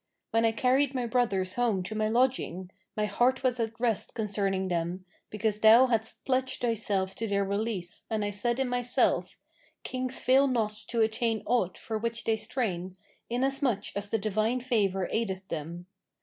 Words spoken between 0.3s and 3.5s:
when I carried my brothers home to my lodging, my heart